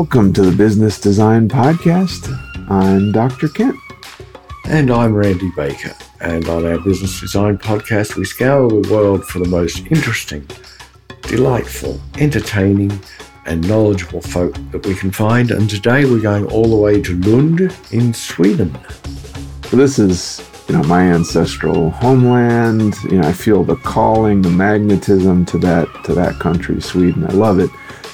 [0.00, 2.26] Welcome to the Business Design Podcast.
[2.70, 3.48] I'm Dr.
[3.48, 3.76] Kent.
[4.64, 5.94] And I'm Randy Baker.
[6.22, 10.48] And on our Business Design Podcast, we scour the world for the most interesting,
[11.20, 12.98] delightful, entertaining,
[13.44, 15.50] and knowledgeable folk that we can find.
[15.50, 18.74] And today we're going all the way to Lund in Sweden.
[19.64, 24.50] So this is you know my ancestral homeland you know i feel the calling the
[24.50, 27.70] magnetism to that to that country sweden i love it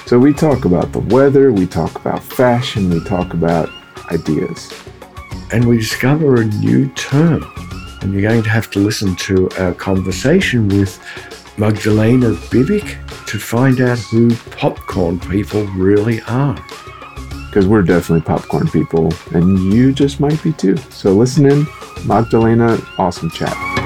[0.07, 3.69] so we talk about the weather we talk about fashion we talk about
[4.11, 4.71] ideas.
[5.51, 7.45] And we discover a new term.
[8.01, 10.99] And you're going to have to listen to our conversation with
[11.57, 16.55] magdalena Bibik to find out who popcorn people really are.
[17.47, 20.77] Because we're definitely popcorn people and you just might be too.
[20.89, 21.65] So listen in
[22.05, 23.76] Magdalena, awesome chat.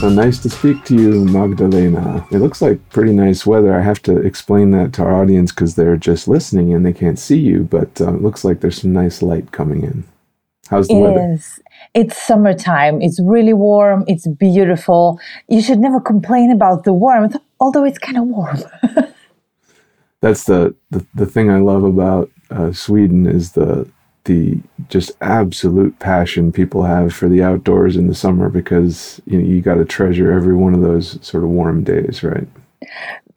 [0.00, 2.24] So nice to speak to you, Magdalena.
[2.30, 3.76] It looks like pretty nice weather.
[3.76, 7.18] I have to explain that to our audience because they're just listening and they can't
[7.18, 10.04] see you, but uh, it looks like there's some nice light coming in.
[10.70, 11.32] How's the it weather?
[11.32, 11.60] Is.
[11.94, 13.02] It's summertime.
[13.02, 14.04] It's really warm.
[14.06, 15.18] It's beautiful.
[15.48, 18.58] You should never complain about the warmth, although it's kind of warm.
[20.20, 23.88] That's the, the, the thing I love about uh, Sweden is the
[24.28, 29.44] the just absolute passion people have for the outdoors in the summer because you know
[29.44, 32.46] you got to treasure every one of those sort of warm days, right?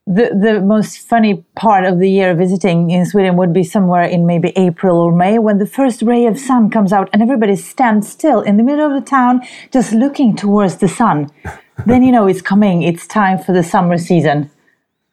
[0.05, 4.25] The the most funny part of the year visiting in Sweden would be somewhere in
[4.25, 8.09] maybe April or May when the first ray of sun comes out and everybody stands
[8.09, 11.29] still in the middle of the town just looking towards the sun.
[11.85, 14.51] then you know it's coming, it's time for the summer season.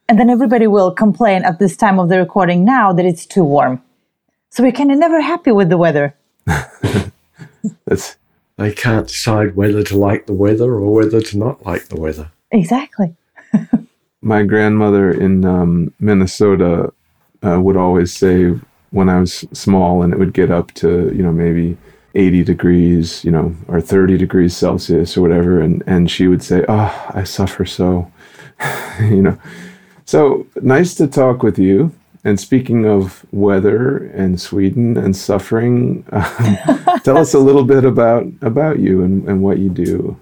[0.09, 3.45] And then everybody will complain at this time of the recording now that it's too
[3.45, 3.83] warm.
[4.51, 6.15] So we're kind of never happy with the weather.
[7.87, 8.17] That's
[8.57, 12.31] they can't decide whether to like the weather or whether to not like the weather.
[12.51, 13.15] Exactly.
[14.23, 16.93] my grandmother in um, Minnesota
[17.45, 18.55] uh, would always say
[18.91, 21.77] when I was small and it would get up to you know maybe
[22.15, 26.65] 80 degrees you know or 30 degrees Celsius or whatever and and she would say
[26.69, 28.11] oh I suffer so
[29.01, 29.39] you know
[30.05, 31.93] so nice to talk with you
[32.25, 36.59] and speaking of weather and Sweden and suffering, um,
[37.05, 40.17] tell us a little bit about about you and, and what you do.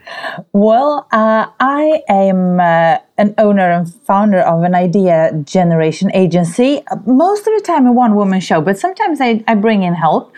[0.52, 6.82] Well, uh, I am uh, an owner and founder of an idea generation agency.
[7.06, 10.32] Most of the time, a one woman show, but sometimes I, I bring in help.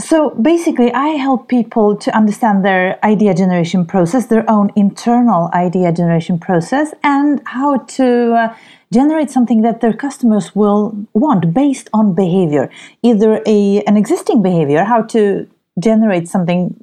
[0.00, 5.92] So basically, I help people to understand their idea generation process, their own internal idea
[5.92, 8.56] generation process, and how to uh,
[8.90, 12.70] generate something that their customers will want based on behavior
[13.02, 15.46] either a an existing behavior how to
[15.78, 16.74] generate something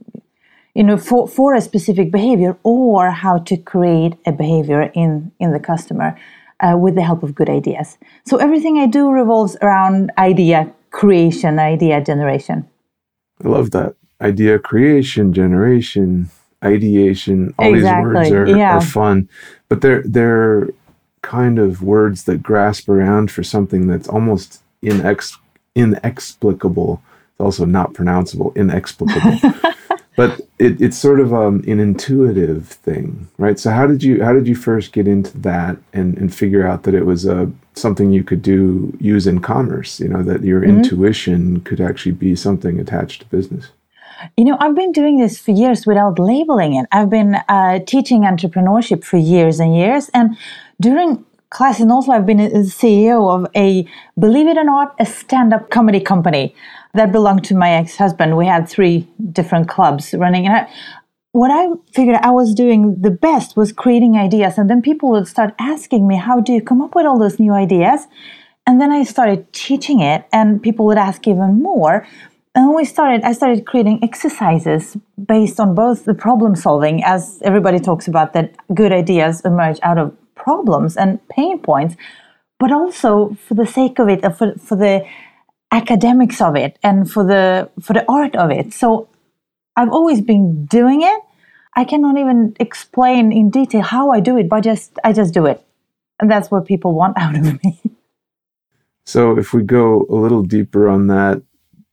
[0.74, 5.52] you know for, for a specific behavior or how to create a behavior in in
[5.52, 6.16] the customer
[6.60, 7.98] uh, with the help of good ideas.
[8.26, 12.68] So everything i do revolves around idea creation idea generation
[13.44, 16.30] i love that idea creation generation
[16.64, 18.24] ideation all exactly.
[18.24, 18.78] these words are, yeah.
[18.78, 19.30] are fun
[19.70, 20.70] but they're they're
[21.22, 25.38] kind of words that grasp around for something that's almost inex-
[25.76, 27.02] inexplicable.
[27.32, 29.38] It's also not pronounceable, inexplicable.
[30.16, 33.58] but it, it's sort of um, an intuitive thing, right?
[33.58, 36.84] So how did you how did you first get into that and, and figure out
[36.84, 40.00] that it was uh, something you could do use in commerce?
[40.00, 40.78] You know that your mm-hmm.
[40.78, 43.72] intuition could actually be something attached to business.
[44.36, 46.86] You know, I've been doing this for years without labeling it.
[46.92, 50.38] I've been uh, teaching entrepreneurship for years and years, and
[50.82, 53.88] during class and also I've been a CEO of a,
[54.20, 56.54] believe it or not, a stand-up comedy company
[56.94, 58.36] that belonged to my ex-husband.
[58.36, 60.72] We had three different clubs running, and I,
[61.32, 65.28] what I figured I was doing the best was creating ideas, and then people would
[65.28, 68.08] start asking me, "How do you come up with all those new ideas?"
[68.66, 72.06] And then I started teaching it, and people would ask even more.
[72.56, 74.98] And we started, I started creating exercises
[75.28, 79.98] based on both the problem solving, as everybody talks about, that good ideas emerge out
[79.98, 81.96] of problems and pain points,
[82.60, 85.06] but also for the sake of it, uh, for, for the
[85.72, 88.74] academics of it, and for the for the art of it.
[88.74, 89.08] So
[89.76, 91.22] I've always been doing it.
[91.76, 95.46] I cannot even explain in detail how I do it, but just I just do
[95.46, 95.64] it,
[96.20, 97.80] and that's what people want out of me.
[99.06, 101.42] So if we go a little deeper on that,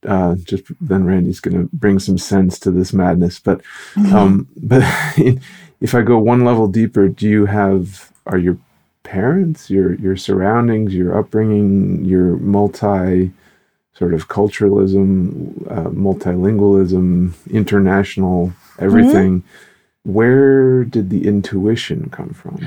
[0.05, 3.39] uh, just then Randy's going to bring some sense to this madness.
[3.39, 3.61] But
[4.13, 4.83] um, but
[5.81, 8.57] if I go one level deeper, do you have are your
[9.03, 13.31] parents, your your surroundings, your upbringing, your multi
[13.97, 19.41] sort of culturalism, uh, multilingualism, international everything.
[19.41, 20.13] Mm-hmm.
[20.13, 22.59] Where did the intuition come from?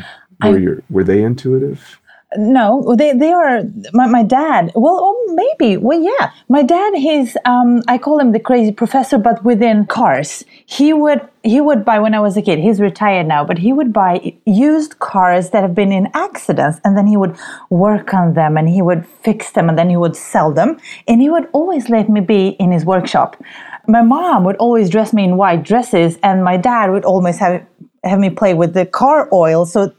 [0.42, 1.99] Were I, your, were they intuitive?
[2.36, 3.62] No, they they are
[3.92, 4.70] my, my dad.
[4.76, 5.76] Well, oh, maybe.
[5.76, 6.94] Well, yeah, my dad.
[6.94, 10.44] He's um, I call him the crazy professor, but within cars.
[10.64, 12.60] He would he would buy when I was a kid.
[12.60, 16.96] He's retired now, but he would buy used cars that have been in accidents, and
[16.96, 17.36] then he would
[17.68, 20.78] work on them, and he would fix them, and then he would sell them,
[21.08, 23.42] and he would always let me be in his workshop.
[23.88, 27.66] My mom would always dress me in white dresses, and my dad would always have
[28.04, 29.66] have me play with the car oil.
[29.66, 29.92] So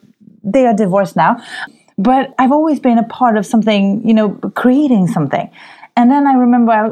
[0.43, 1.37] they are divorced now
[2.01, 5.49] but I've always been a part of something, you know, creating something.
[5.95, 6.91] And then I remember I,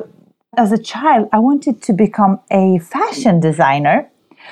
[0.61, 4.09] as a child, I wanted to become a fashion designer.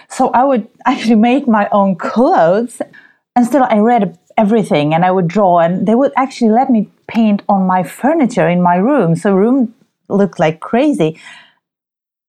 [0.09, 2.81] So I would actually make my own clothes.
[3.35, 6.89] And still, I read everything and I would draw, and they would actually let me
[7.07, 9.15] paint on my furniture in my room.
[9.15, 9.75] So, room
[10.09, 11.19] looked like crazy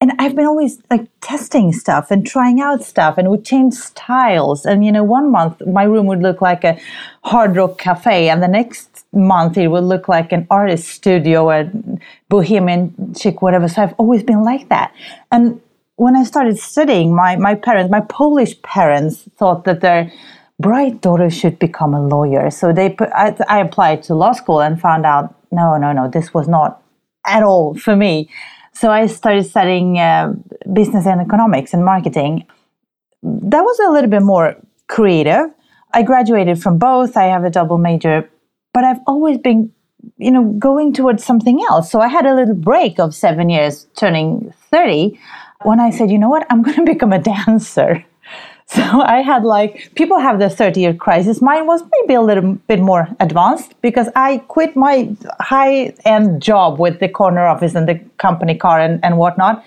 [0.01, 4.65] and I've been always like testing stuff and trying out stuff and would change styles.
[4.65, 6.79] And you know, one month my room would look like a
[7.23, 11.69] hard rock cafe, and the next month it would look like an artist studio, a
[12.29, 13.67] bohemian chic, whatever.
[13.67, 14.93] So I've always been like that.
[15.31, 15.61] And
[15.97, 20.11] when I started studying, my my parents, my Polish parents, thought that their
[20.59, 22.49] bright daughter should become a lawyer.
[22.51, 26.09] So they put, I, I applied to law school and found out no, no, no,
[26.09, 26.81] this was not
[27.25, 28.29] at all for me.
[28.79, 30.35] So I started studying uh,
[30.71, 32.45] business and economics and marketing.
[33.21, 34.55] That was a little bit more
[34.87, 35.47] creative.
[35.93, 37.17] I graduated from both.
[37.17, 38.29] I have a double major,
[38.73, 39.73] but I've always been,
[40.15, 41.91] you know, going towards something else.
[41.91, 45.19] So I had a little break of seven years, turning 30,
[45.63, 48.05] when I said, you know what, I'm going to become a dancer.
[48.75, 51.41] So I had like people have the 30 year crisis.
[51.41, 56.79] Mine was maybe a little bit more advanced because I quit my high end job
[56.79, 59.63] with the corner office and the company car and, and whatnot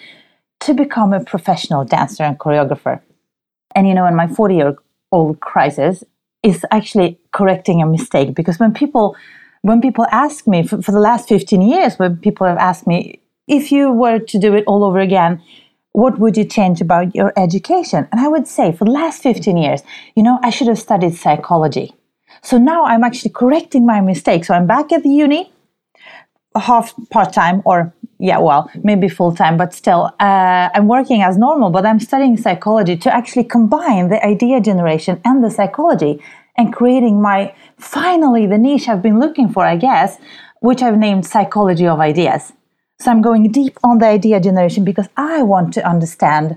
[0.60, 3.00] to become a professional dancer and choreographer.
[3.75, 4.76] And you know, in my 40 year
[5.10, 6.05] old crisis
[6.44, 9.16] is actually correcting a mistake because when people
[9.62, 13.20] when people ask me for, for the last 15 years, when people have asked me
[13.48, 15.43] if you were to do it all over again,
[15.92, 18.08] what would you change about your education?
[18.10, 19.82] And I would say for the last 15 years,
[20.16, 21.94] you know, I should have studied psychology.
[22.42, 24.44] So now I'm actually correcting my mistake.
[24.44, 25.52] So I'm back at the uni,
[26.56, 31.36] half part time, or yeah, well, maybe full time, but still, uh, I'm working as
[31.36, 36.22] normal, but I'm studying psychology to actually combine the idea generation and the psychology
[36.56, 40.18] and creating my finally the niche I've been looking for, I guess,
[40.60, 42.52] which I've named psychology of ideas.
[43.02, 46.56] So I'm going deep on the idea generation because I want to understand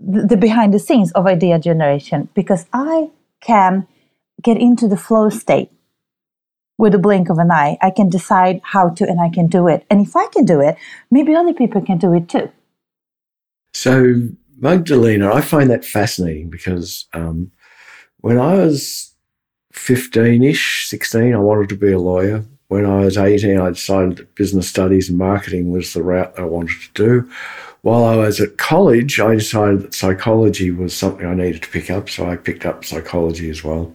[0.00, 3.10] the, the behind the scenes of idea generation because I
[3.40, 3.86] can
[4.42, 5.70] get into the flow state
[6.76, 7.78] with a blink of an eye.
[7.80, 9.86] I can decide how to and I can do it.
[9.88, 10.76] And if I can do it,
[11.12, 12.50] maybe other people can do it too.
[13.72, 14.14] So,
[14.58, 17.52] Magdalena, I find that fascinating because um,
[18.22, 19.14] when I was
[19.70, 24.16] 15 ish, 16, I wanted to be a lawyer when I was 18, I decided
[24.16, 27.30] that business studies and marketing was the route I wanted to do.
[27.82, 31.90] While I was at college, I decided that psychology was something I needed to pick
[31.90, 33.92] up, so I picked up psychology as well.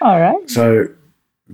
[0.00, 0.50] All right.
[0.50, 0.88] So,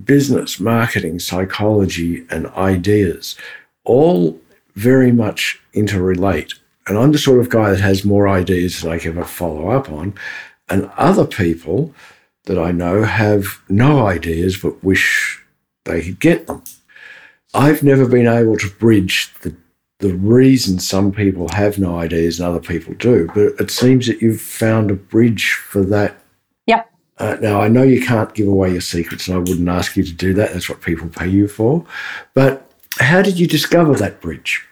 [0.03, 3.35] business, marketing, psychology, and ideas
[3.83, 4.39] all
[4.75, 6.53] very much interrelate.
[6.87, 9.69] And I'm the sort of guy that has more ideas than I can ever follow
[9.69, 10.13] up on.
[10.69, 11.93] And other people
[12.45, 15.43] that I know have no ideas but wish
[15.85, 16.63] they could get them.
[17.53, 19.55] I've never been able to bridge the
[19.99, 24.21] the reason some people have no ideas and other people do, but it seems that
[24.21, 26.17] you've found a bridge for that.
[26.67, 26.91] Yep.
[27.17, 30.03] Uh, now I know you can't give away your secrets, and I wouldn't ask you
[30.03, 30.51] to do that.
[30.51, 31.85] That's what people pay you for.
[32.33, 34.65] But how did you discover that bridge?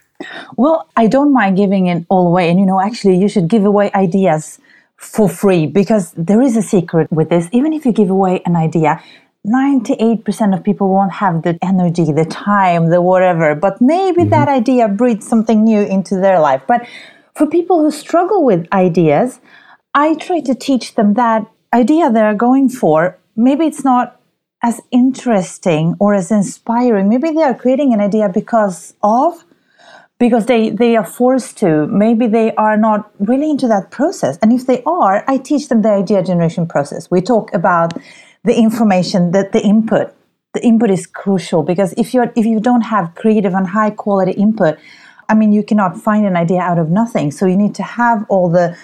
[0.57, 3.63] Well, I don't mind giving it all away, and you know, actually, you should give
[3.63, 4.59] away ideas
[4.97, 7.47] for free because there is a secret with this.
[7.51, 9.01] Even if you give away an idea,
[9.45, 14.29] 98% of people won't have the energy, the time, the whatever, but maybe mm-hmm.
[14.29, 16.61] that idea breeds something new into their life.
[16.67, 16.87] But
[17.35, 19.39] for people who struggle with ideas,
[19.93, 24.19] I try to teach them that idea they're going for, maybe it's not
[24.63, 27.09] as interesting or as inspiring.
[27.09, 29.43] Maybe they are creating an idea because of,
[30.19, 31.85] because they, they are forced to.
[31.87, 34.37] Maybe they are not really into that process.
[34.41, 37.11] And if they are, I teach them the idea generation process.
[37.11, 37.93] We talk about
[38.43, 40.13] the information that the input.
[40.53, 44.33] The input is crucial because if you if you don't have creative and high quality
[44.33, 44.77] input
[45.27, 47.31] i mean you cannot find an idea out of nothing.
[47.31, 48.77] So you need to have all the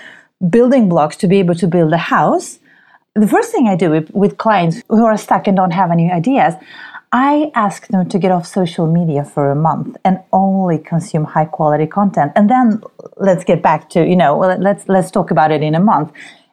[0.50, 2.58] building blocks to be able to build a house.
[3.14, 6.12] The first thing i do with, with clients who are stuck and don't have any
[6.12, 6.56] ideas
[7.12, 11.46] I ask them to get off social media for a month and only consume high
[11.46, 12.32] quality content.
[12.36, 12.84] And then
[13.18, 16.12] let's get back to, you know, let's let's talk about it in a month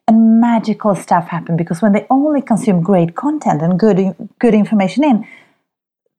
[0.09, 5.05] and magical stuff happen because when they only consume great content and good good information
[5.05, 5.27] in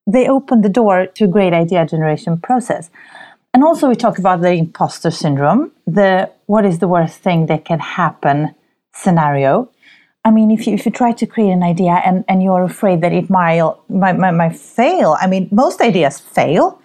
[0.08, 2.90] they open the door to a great idea generation process.
[3.54, 7.66] And also, we talk about the imposter syndrome, the what is the worst thing that
[7.66, 8.56] can happen
[8.94, 9.70] scenario.
[10.24, 13.02] I mean, if you, if you try to create an idea and, and you're afraid
[13.02, 16.82] that it might, might, might, might fail, I mean, most ideas fail.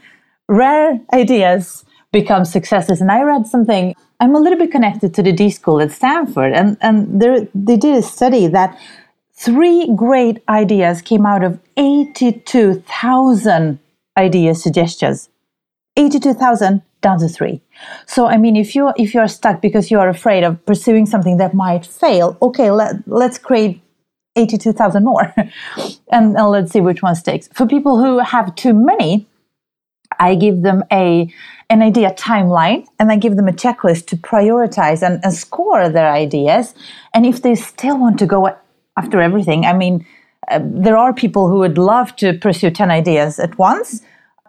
[0.48, 3.00] Rare ideas become successes.
[3.00, 6.52] And I read something, I'm a little bit connected to the D School at Stanford,
[6.52, 8.78] and, and there, they did a study that
[9.34, 13.78] three great ideas came out of 82,000
[14.16, 15.28] idea suggestions.
[15.96, 17.60] 82,000 down to three.
[18.06, 21.04] So I mean, if you if you are stuck because you are afraid of pursuing
[21.04, 23.82] something that might fail, okay, let let's create
[24.36, 27.48] eighty-two thousand more, and, and let's see which one sticks.
[27.52, 29.26] For people who have too many,
[30.18, 31.28] I give them a
[31.72, 36.10] an idea timeline and I give them a checklist to prioritize and, and score their
[36.24, 36.74] ideas.
[37.14, 38.40] And if they still want to go
[38.96, 40.06] after everything, I mean,
[40.50, 44.02] uh, there are people who would love to pursue 10 ideas at once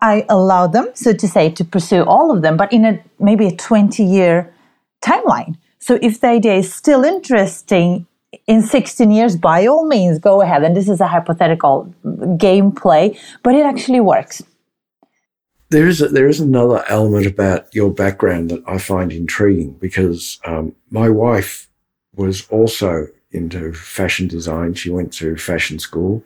[0.03, 3.47] I allow them, so to say, to pursue all of them, but in a maybe
[3.47, 4.53] a 20 year
[5.01, 5.55] timeline.
[5.79, 8.05] So if the idea is still interesting
[8.45, 10.63] in 16 years, by all means, go ahead.
[10.63, 14.43] And this is a hypothetical gameplay, but it actually works.
[15.73, 20.39] There is, a, there is another element about your background that I find intriguing because
[20.45, 21.67] um, my wife
[22.15, 24.75] was also into fashion design.
[24.75, 26.23] She went to fashion school.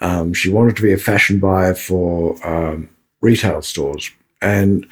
[0.00, 2.88] Um, she wanted to be a fashion buyer for um,
[3.20, 4.08] retail stores
[4.40, 4.86] and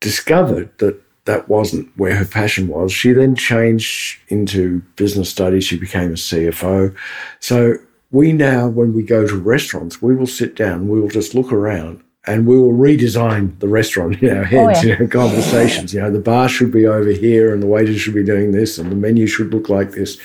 [0.00, 2.94] discovered that that wasn't where her passion was.
[2.94, 5.64] She then changed into business studies.
[5.64, 6.96] She became a CFO.
[7.40, 7.74] So
[8.10, 11.52] we now, when we go to restaurants, we will sit down, we will just look
[11.52, 14.94] around and we will redesign the restaurant in our heads, oh, yeah.
[14.94, 15.92] you know, conversations.
[15.92, 18.78] You know, the bar should be over here and the waiter should be doing this
[18.78, 20.18] and the menu should look like this.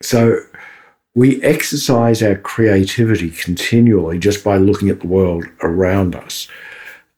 [0.00, 0.38] So
[1.14, 6.46] we exercise our creativity continually just by looking at the world around us.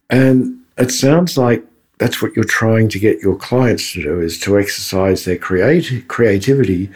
[0.09, 1.65] And it sounds like
[1.99, 6.07] that's what you're trying to get your clients to do is to exercise their creati-
[6.09, 6.91] creativity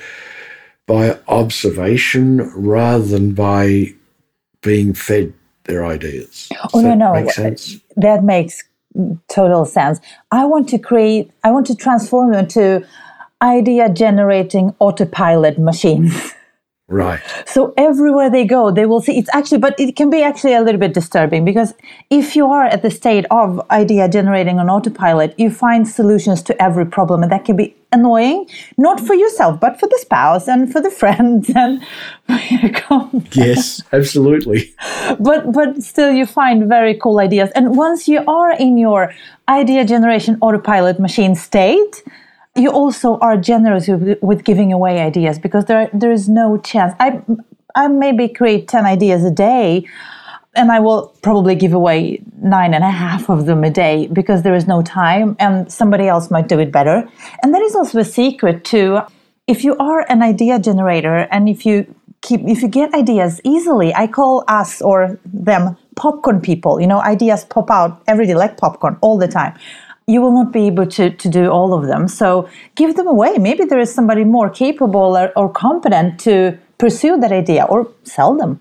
[0.86, 3.94] by observation rather than by
[4.62, 5.32] being fed
[5.70, 6.48] their ideas.
[6.74, 7.12] Oh, no, no.
[7.12, 7.78] Make sense?
[7.96, 8.64] That makes
[9.28, 10.00] total sense.
[10.30, 12.86] I want to create, I want to transform them into
[13.40, 16.34] idea generating autopilot machines.
[16.90, 17.20] Right.
[17.46, 20.60] So everywhere they go, they will see it's actually, but it can be actually a
[20.60, 21.72] little bit disturbing because
[22.10, 26.60] if you are at the state of idea generating on autopilot, you find solutions to
[26.60, 30.72] every problem, and that can be annoying, not for yourself, but for the spouse and
[30.72, 31.84] for the friends and.
[33.32, 34.74] yes, absolutely.
[35.18, 39.12] But but still, you find very cool ideas, and once you are in your
[39.48, 42.02] idea generation autopilot machine state
[42.56, 46.94] you also are generous with, with giving away ideas because there there is no chance.
[46.98, 47.22] I
[47.74, 49.86] I maybe create ten ideas a day,
[50.54, 54.42] and I will probably give away nine and a half of them a day because
[54.42, 57.08] there is no time, and somebody else might do it better.
[57.42, 59.06] And that is also a secret to
[59.46, 61.92] if you are an idea generator and if you
[62.22, 67.00] keep if you get ideas easily i call us or them popcorn people you know
[67.00, 69.58] ideas pop out every day like popcorn all the time
[70.10, 72.08] you will not be able to, to do all of them.
[72.08, 73.38] So give them away.
[73.38, 78.36] Maybe there is somebody more capable or, or competent to pursue that idea or sell
[78.36, 78.60] them.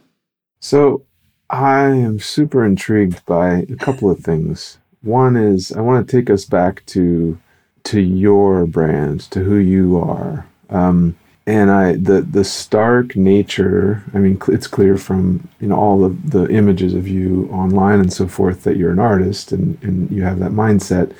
[0.59, 1.03] So
[1.49, 4.77] I am super intrigued by a couple of things.
[5.01, 7.39] One is I want to take us back to
[7.85, 10.45] to your brand, to who you are.
[10.69, 14.03] Um, and I the the stark nature.
[14.13, 18.13] I mean, it's clear from you know all of the images of you online and
[18.13, 21.15] so forth that you're an artist and and you have that mindset.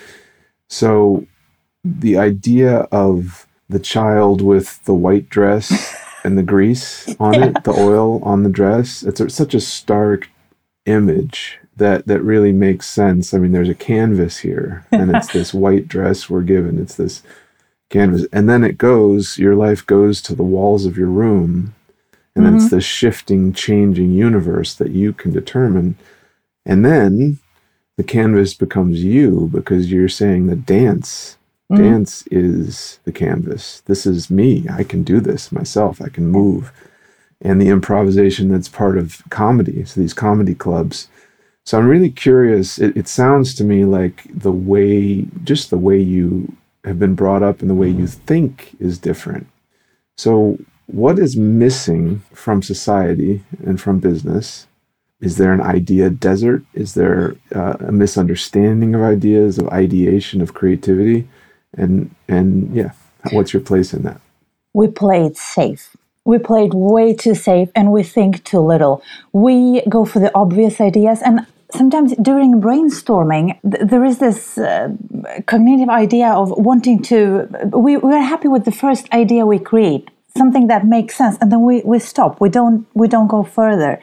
[0.68, 1.26] So
[1.84, 7.46] the idea of the child with the white dress and the grease on yeah.
[7.48, 10.30] it, the oil on the dress, it's a, such a stark
[10.86, 13.34] image that that really makes sense.
[13.34, 16.80] I mean, there's a canvas here, and it's this white dress we're given.
[16.80, 17.24] It's this
[17.90, 19.38] canvas, and then it goes.
[19.38, 21.74] Your life goes to the walls of your room,
[22.36, 22.58] and mm-hmm.
[22.58, 25.98] it's this shifting, changing universe that you can determine.
[26.66, 27.40] And then
[27.98, 31.38] the canvas becomes you because you're saying the dance
[31.72, 31.78] mm.
[31.78, 33.82] dance is the canvas.
[33.82, 34.66] This is me.
[34.70, 36.02] I can do this myself.
[36.02, 36.72] I can move.
[37.42, 41.08] And the improvisation that's part of comedy so these comedy clubs.
[41.66, 42.80] So i'm really curious.
[42.80, 47.44] It, it sounds to me like the way just the way you have been brought
[47.44, 49.48] up and the way you think is different.
[50.18, 50.58] So
[50.88, 54.68] what is missing from society and from business?
[55.22, 56.64] Is there an idea desert?
[56.74, 61.28] Is there uh, a misunderstanding of ideas, of ideation, of creativity?
[61.78, 62.92] And and yeah,
[63.32, 64.22] what's your place in that?
[64.74, 65.96] We play it safe.
[66.26, 69.02] we play it way too safe and we think too little.
[69.34, 74.90] We go for the obvious ideas and sometimes during brainstorming th- there is this uh,
[75.48, 80.10] cognitive idea of wanting to we, we are happy with the first idea we create
[80.38, 84.00] something that makes sense and then we, we stop we don't we don't go further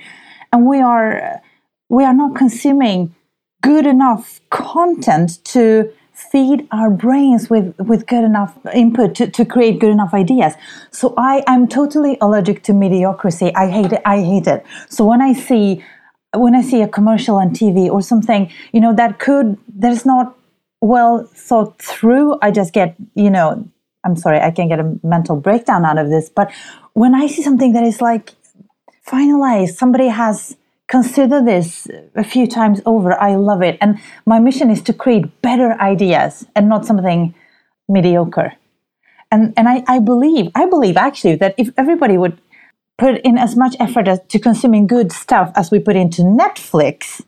[0.52, 1.40] and we are
[1.88, 3.14] we are not consuming
[3.62, 5.92] good enough content to
[6.30, 10.54] feed our brains with, with good enough input to, to create good enough ideas.
[10.90, 13.54] So I, I'm totally allergic to mediocrity.
[13.54, 14.02] I hate it.
[14.04, 14.64] I hate it.
[14.88, 15.84] So when I see
[16.34, 20.04] when I see a commercial on TV or something, you know, that could that is
[20.04, 20.36] not
[20.80, 23.66] well thought through, I just get, you know,
[24.04, 26.28] I'm sorry, I can get a mental breakdown out of this.
[26.28, 26.52] But
[26.92, 28.34] when I see something that is like
[29.06, 30.56] finalized, somebody has
[30.88, 33.20] consider this a few times over.
[33.20, 33.78] I love it.
[33.80, 37.34] And my mission is to create better ideas and not something
[37.88, 38.52] mediocre.
[39.30, 42.38] And, and I, I believe, I believe actually that if everybody would
[42.98, 47.22] put in as much effort as, to consuming good stuff as we put into Netflix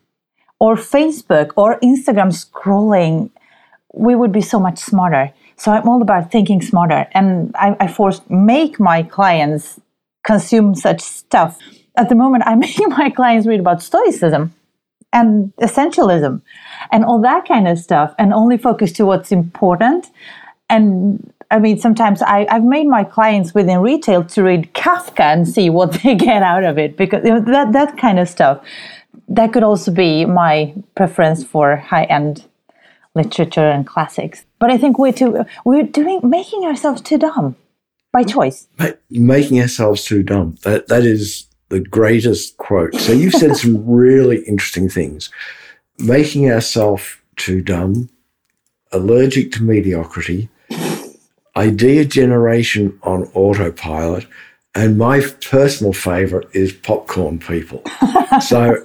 [0.60, 3.30] or Facebook or Instagram scrolling,
[3.92, 5.32] we would be so much smarter.
[5.56, 7.08] So I'm all about thinking smarter.
[7.12, 9.80] And I, I force make my clients
[10.22, 11.58] consume such stuff
[11.98, 14.54] at the moment, I'm making my clients read about Stoicism
[15.12, 16.40] and essentialism
[16.92, 20.06] and all that kind of stuff and only focus to what's important.
[20.70, 25.48] And I mean, sometimes I, have made my clients within retail to read Kafka and
[25.48, 28.64] see what they get out of it because you know, that, that kind of stuff.
[29.30, 32.44] That could also be my preference for high end
[33.14, 34.44] literature and classics.
[34.58, 37.56] But I think we're too, we're doing, making ourselves too dumb
[38.12, 38.68] by choice.
[39.10, 40.56] Making ourselves too dumb.
[40.62, 42.94] That, that is the greatest quote.
[42.94, 45.30] So you've said some really interesting things.
[45.98, 48.08] Making ourselves too dumb,
[48.92, 50.48] allergic to mediocrity,
[51.56, 54.26] idea generation on autopilot,
[54.74, 57.82] and my personal favorite is popcorn people.
[58.46, 58.80] so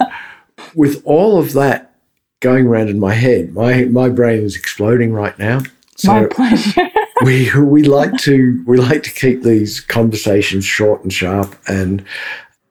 [0.75, 1.93] with all of that
[2.39, 5.61] going around in my head, my my brain is exploding right now.
[5.95, 6.89] So my pleasure.
[7.23, 12.03] we we like to we like to keep these conversations short and sharp and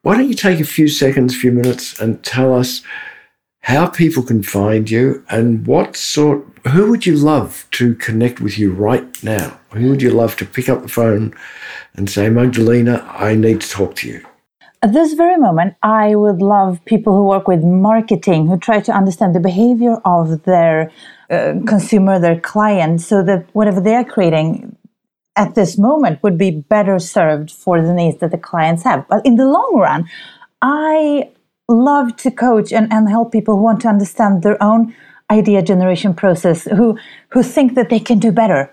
[0.03, 2.83] why don't you take a few seconds, a few minutes, and tell us
[3.61, 8.59] how people can find you and what sort, who would you love to connect with
[8.59, 9.61] you right now?
[9.73, 11.33] Who would you love to pick up the phone
[11.95, 14.27] and say, Magdalena, I need to talk to you?
[14.83, 18.93] At this very moment, I would love people who work with marketing, who try to
[18.93, 20.91] understand the behavior of their
[21.31, 24.77] uh, consumer, their client, so that whatever they're creating,
[25.37, 29.07] at this moment would be better served for the needs that the clients have.
[29.09, 30.09] But in the long run,
[30.61, 31.31] I
[31.69, 34.95] love to coach and, and help people who want to understand their own
[35.31, 36.99] idea generation process, who
[37.31, 38.71] who think that they can do better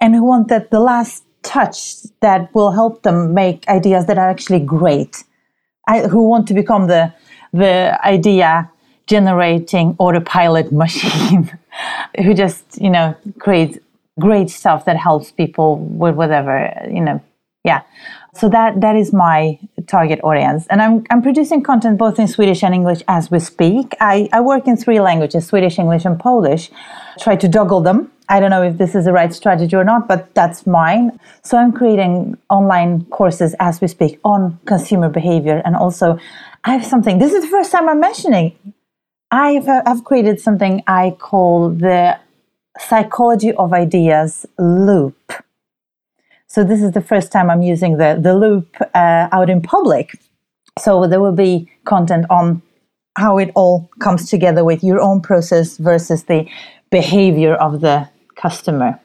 [0.00, 4.30] and who want that the last touch that will help them make ideas that are
[4.30, 5.24] actually great.
[5.88, 7.12] I, who want to become the
[7.52, 8.70] the idea
[9.06, 11.50] generating autopilot machine
[12.22, 13.82] who just you know create
[14.20, 17.20] great stuff that helps people with whatever you know
[17.64, 17.82] yeah.
[18.34, 20.66] So that that is my target audience.
[20.68, 23.94] And i'm i'm producing content both in swedish and english as we speak.
[24.00, 26.70] I i work in three languages swedish english and polish.
[27.20, 28.10] Try to juggle them.
[28.28, 31.20] I don't know if this is the right strategy or not but that's mine.
[31.42, 35.62] So i'm creating online courses as we speak on consumer behavior.
[35.64, 36.18] And also
[36.64, 38.56] i have something this is the first time i'm mentioning
[39.30, 42.18] i've i've created something i call the
[42.78, 45.32] psychology of ideas loop.
[46.46, 50.12] So this is the first time I'm using the, the loop uh, out in public.
[50.78, 52.62] So there will be content on
[53.16, 56.48] how it all comes together with your own process versus the
[56.90, 58.98] behavior of the customer.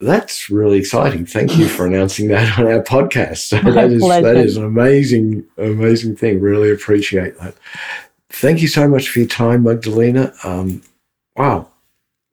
[0.00, 1.26] That's really exciting.
[1.26, 3.38] Thank you for announcing that on our podcast.
[3.48, 6.40] So that is that is an amazing, amazing thing.
[6.40, 7.54] Really appreciate that.
[8.30, 10.32] Thank you so much for your time, Magdalena.
[10.44, 10.82] Um,
[11.36, 11.68] wow,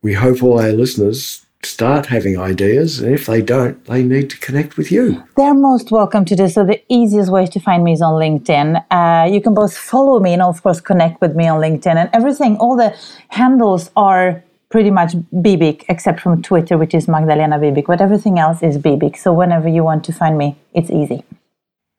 [0.06, 4.38] we hope all our listeners start having ideas, and if they don't, they need to
[4.38, 5.24] connect with you.
[5.36, 6.64] They're most welcome to do so.
[6.64, 8.68] The easiest way to find me is on LinkedIn.
[8.92, 11.96] Uh, you can both follow me and, of course, connect with me on LinkedIn.
[12.02, 12.96] And everything, all the
[13.30, 15.14] handles are pretty much
[15.48, 19.18] Bibik, except from Twitter, which is Magdalena Bibik, but everything else is Bibik.
[19.18, 21.24] So whenever you want to find me, it's easy.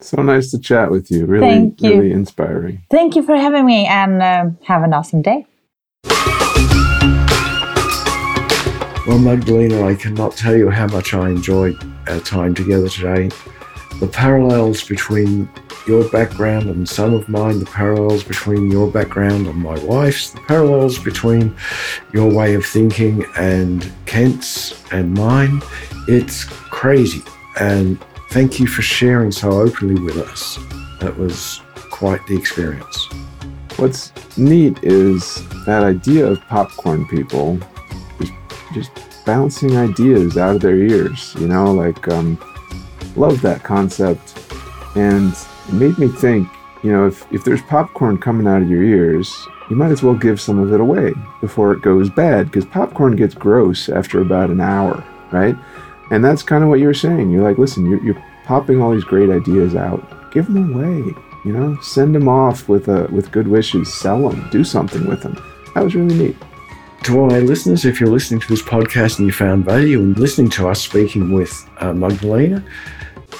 [0.00, 1.26] So nice to chat with you.
[1.26, 1.90] Really, Thank you.
[1.90, 2.84] really inspiring.
[2.88, 5.46] Thank you for having me and uh, have an awesome day.
[9.06, 11.76] Well, Magdalena, I cannot tell you how much I enjoyed
[12.08, 13.30] our time together today.
[14.00, 15.48] The parallels between
[15.86, 20.40] your background and some of mine, the parallels between your background and my wife's, the
[20.40, 21.56] parallels between
[22.12, 25.62] your way of thinking and Kent's and mine,
[26.08, 27.22] it's crazy.
[27.60, 27.98] And
[28.30, 30.58] Thank you for sharing so openly with us.
[31.00, 33.08] That was quite the experience.
[33.76, 37.58] What's neat is that idea of popcorn people
[38.72, 38.90] just,
[39.26, 42.38] bouncing ideas out of their ears, you know, like, um,
[43.16, 44.38] love that concept.
[44.94, 45.34] And
[45.68, 46.48] it made me think,
[46.82, 50.14] you know, if, if there's popcorn coming out of your ears, you might as well
[50.14, 54.48] give some of it away before it goes bad because popcorn gets gross after about
[54.48, 55.56] an hour, right?
[56.12, 57.30] And that's kind of what you're saying.
[57.30, 60.30] You're like, listen, you're, you're popping all these great ideas out.
[60.30, 61.12] Give them away,
[61.44, 65.22] you know, send them off with, uh, with good wishes, sell them, do something with
[65.22, 65.36] them.
[65.74, 66.36] That was really neat.
[67.06, 70.14] To all our listeners, if you're listening to this podcast and you found value in
[70.14, 72.64] listening to us speaking with uh, Magdalena,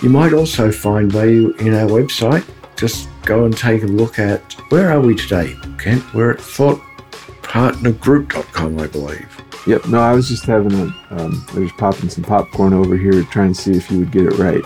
[0.04, 2.48] you might also find value in our website.
[2.76, 6.04] Just go and take a look at where are we today, Kent?
[6.14, 9.42] We're at thoughtpartnergroup.com, I believe.
[9.66, 9.88] Yep.
[9.88, 13.52] No, I was just having a, um, I was popping some popcorn over here trying
[13.52, 14.62] to see if you would get it right.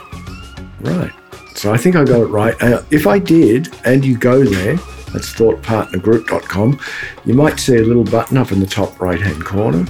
[0.80, 1.10] Right.
[1.56, 2.54] So I think I got it right.
[2.62, 4.76] Uh, if I did, and you go there,
[5.12, 6.80] that's thoughtpartnergroup.com,
[7.24, 9.86] you might see a little button up in the top right hand corner.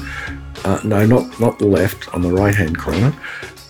[0.65, 3.15] Uh, no, not, not the left, on the right hand corner.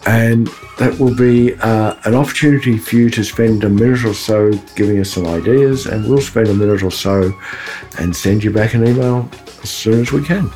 [0.06, 4.50] And that will be uh, an opportunity for you to spend a minute or so
[4.74, 7.32] giving us some ideas, and we'll spend a minute or so
[7.98, 9.28] and send you back an email
[9.62, 10.50] as soon as we can.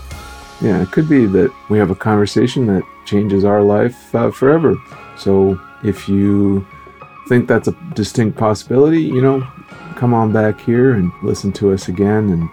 [0.62, 4.76] Yeah, it could be that we have a conversation that changes our life uh, forever.
[5.18, 6.66] So if you
[7.28, 9.46] think that's a distinct possibility, you know,
[9.96, 12.30] come on back here and listen to us again.
[12.30, 12.48] And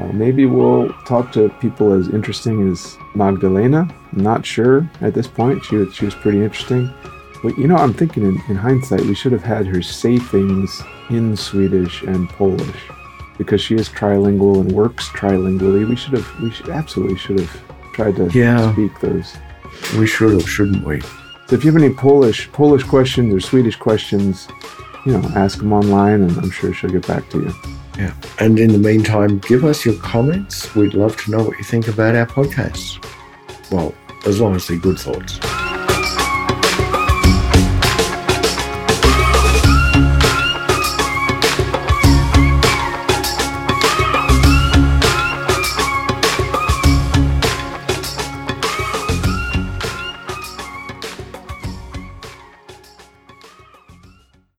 [0.00, 3.88] uh, maybe we'll talk to people as interesting as Magdalena.
[4.12, 5.64] I'm not sure at this point.
[5.64, 6.90] She, was- she was pretty interesting.
[7.42, 10.80] But, you know, I'm thinking in, in hindsight, we should have had her say things
[11.10, 12.76] in Swedish and Polish
[13.36, 15.88] because she is trilingual and works trilingually.
[15.88, 17.62] We should have, we should absolutely should have
[17.94, 18.72] tried to Yeah.
[18.72, 19.36] speak those.
[19.98, 21.00] We should have, shouldn't we?
[21.00, 24.46] So if you have any Polish Polish questions or Swedish questions,
[25.04, 27.54] you know, ask them online, and I'm sure she'll get back to you.
[27.98, 28.14] Yeah.
[28.38, 30.74] And in the meantime, give us your comments.
[30.74, 33.04] We'd love to know what you think about our podcasts.
[33.70, 33.94] Well,
[34.26, 35.38] as long as they're good thoughts.